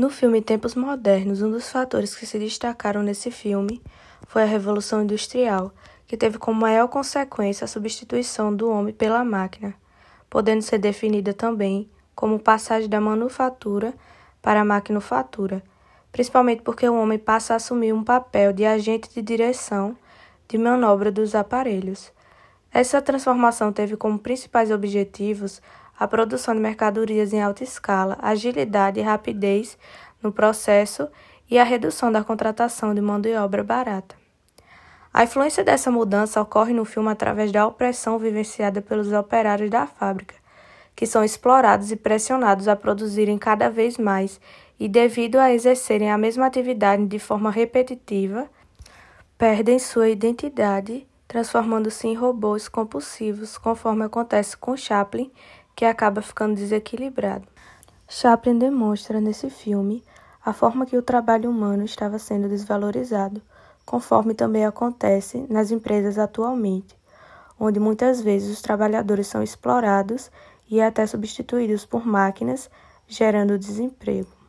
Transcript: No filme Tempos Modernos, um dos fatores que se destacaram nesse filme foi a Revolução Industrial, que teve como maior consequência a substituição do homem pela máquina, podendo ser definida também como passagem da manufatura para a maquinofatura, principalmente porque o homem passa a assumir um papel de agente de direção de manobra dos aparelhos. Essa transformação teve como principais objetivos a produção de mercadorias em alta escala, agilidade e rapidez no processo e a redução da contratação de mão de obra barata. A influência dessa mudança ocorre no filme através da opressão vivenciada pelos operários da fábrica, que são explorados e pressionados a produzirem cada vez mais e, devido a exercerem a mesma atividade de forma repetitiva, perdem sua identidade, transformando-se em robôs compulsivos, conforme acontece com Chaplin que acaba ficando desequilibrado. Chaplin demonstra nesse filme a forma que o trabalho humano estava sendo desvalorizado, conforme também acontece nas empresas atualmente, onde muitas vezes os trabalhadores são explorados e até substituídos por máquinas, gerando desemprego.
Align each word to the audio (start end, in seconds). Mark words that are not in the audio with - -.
No 0.00 0.08
filme 0.08 0.40
Tempos 0.40 0.74
Modernos, 0.74 1.42
um 1.42 1.50
dos 1.50 1.70
fatores 1.70 2.16
que 2.16 2.24
se 2.24 2.38
destacaram 2.38 3.02
nesse 3.02 3.30
filme 3.30 3.82
foi 4.26 4.42
a 4.42 4.46
Revolução 4.46 5.02
Industrial, 5.02 5.74
que 6.06 6.16
teve 6.16 6.38
como 6.38 6.58
maior 6.58 6.88
consequência 6.88 7.66
a 7.66 7.68
substituição 7.68 8.56
do 8.56 8.70
homem 8.70 8.94
pela 8.94 9.22
máquina, 9.22 9.74
podendo 10.30 10.62
ser 10.62 10.78
definida 10.78 11.34
também 11.34 11.86
como 12.14 12.38
passagem 12.38 12.88
da 12.88 12.98
manufatura 12.98 13.92
para 14.40 14.62
a 14.62 14.64
maquinofatura, 14.64 15.62
principalmente 16.10 16.62
porque 16.62 16.88
o 16.88 16.98
homem 16.98 17.18
passa 17.18 17.52
a 17.52 17.56
assumir 17.56 17.92
um 17.92 18.02
papel 18.02 18.54
de 18.54 18.64
agente 18.64 19.10
de 19.12 19.20
direção 19.20 19.94
de 20.48 20.56
manobra 20.56 21.12
dos 21.12 21.34
aparelhos. 21.34 22.10
Essa 22.72 23.02
transformação 23.02 23.70
teve 23.70 23.98
como 23.98 24.18
principais 24.18 24.70
objetivos 24.70 25.60
a 26.00 26.08
produção 26.08 26.54
de 26.54 26.60
mercadorias 26.60 27.34
em 27.34 27.42
alta 27.42 27.62
escala, 27.62 28.16
agilidade 28.22 28.98
e 28.98 29.02
rapidez 29.02 29.76
no 30.22 30.32
processo 30.32 31.06
e 31.50 31.58
a 31.58 31.62
redução 31.62 32.10
da 32.10 32.24
contratação 32.24 32.94
de 32.94 33.02
mão 33.02 33.20
de 33.20 33.34
obra 33.34 33.62
barata. 33.62 34.16
A 35.12 35.24
influência 35.24 35.62
dessa 35.62 35.90
mudança 35.90 36.40
ocorre 36.40 36.72
no 36.72 36.86
filme 36.86 37.10
através 37.10 37.52
da 37.52 37.66
opressão 37.66 38.18
vivenciada 38.18 38.80
pelos 38.80 39.12
operários 39.12 39.68
da 39.68 39.86
fábrica, 39.86 40.34
que 40.96 41.04
são 41.04 41.22
explorados 41.22 41.92
e 41.92 41.96
pressionados 41.96 42.66
a 42.66 42.74
produzirem 42.74 43.36
cada 43.36 43.68
vez 43.68 43.98
mais 43.98 44.40
e, 44.78 44.88
devido 44.88 45.36
a 45.36 45.52
exercerem 45.52 46.10
a 46.10 46.16
mesma 46.16 46.46
atividade 46.46 47.04
de 47.04 47.18
forma 47.18 47.50
repetitiva, 47.50 48.48
perdem 49.36 49.78
sua 49.78 50.08
identidade, 50.08 51.06
transformando-se 51.28 52.08
em 52.08 52.14
robôs 52.14 52.68
compulsivos, 52.68 53.58
conforme 53.58 54.04
acontece 54.04 54.56
com 54.56 54.74
Chaplin 54.74 55.30
que 55.80 55.86
acaba 55.86 56.20
ficando 56.20 56.56
desequilibrado. 56.56 57.48
Chaplin 58.06 58.58
demonstra 58.58 59.18
nesse 59.18 59.48
filme 59.48 60.04
a 60.44 60.52
forma 60.52 60.84
que 60.84 60.94
o 60.94 61.00
trabalho 61.02 61.48
humano 61.48 61.86
estava 61.86 62.18
sendo 62.18 62.50
desvalorizado, 62.50 63.40
conforme 63.86 64.34
também 64.34 64.66
acontece 64.66 65.46
nas 65.48 65.70
empresas 65.70 66.18
atualmente, 66.18 66.94
onde 67.58 67.80
muitas 67.80 68.20
vezes 68.20 68.50
os 68.50 68.60
trabalhadores 68.60 69.26
são 69.26 69.42
explorados 69.42 70.30
e 70.68 70.82
até 70.82 71.06
substituídos 71.06 71.86
por 71.86 72.06
máquinas, 72.06 72.68
gerando 73.08 73.58
desemprego. 73.58 74.39